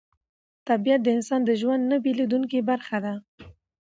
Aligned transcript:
طبیعت 0.67 0.99
د 1.03 1.07
انسان 1.17 1.41
د 1.45 1.51
ژوند 1.61 1.83
نه 1.91 1.97
بېلېدونکې 2.03 2.59
برخه 2.69 2.97
ده 3.05 3.13